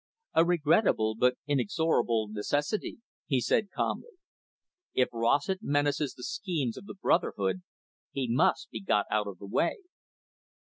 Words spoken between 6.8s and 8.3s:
the brotherhood, he